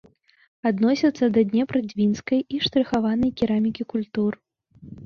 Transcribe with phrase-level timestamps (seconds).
[0.69, 4.31] Адносіцца да днепра-дзвінскай і штрыхаванай керамікі культур.